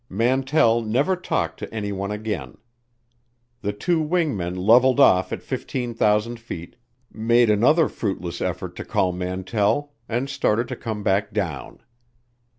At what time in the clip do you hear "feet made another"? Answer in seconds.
6.39-7.87